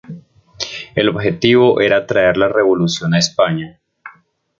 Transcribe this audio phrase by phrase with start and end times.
[0.95, 3.79] El objetivo era traer la revolución a España.